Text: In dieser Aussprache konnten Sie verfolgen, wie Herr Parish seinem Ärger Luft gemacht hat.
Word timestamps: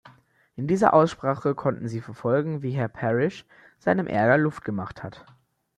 In 0.55 0.65
dieser 0.65 0.95
Aussprache 0.95 1.53
konnten 1.53 1.87
Sie 1.87 2.01
verfolgen, 2.01 2.63
wie 2.63 2.71
Herr 2.71 2.87
Parish 2.87 3.45
seinem 3.77 4.07
Ärger 4.07 4.39
Luft 4.39 4.65
gemacht 4.65 5.03
hat. 5.03 5.27